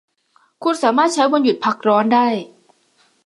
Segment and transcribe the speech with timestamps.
[0.63, 2.27] คุณสามารถใช้วันหยุดพักร้อนได้